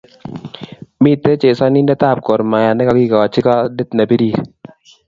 Miten 1.03 1.39
chezanindet 1.41 2.01
ab 2.09 2.19
Gormahia 2.25 2.71
ne 2.73 2.83
kakikoji 2.87 3.39
kadit 3.45 3.89
ne 3.93 4.03
piiri 4.09 4.29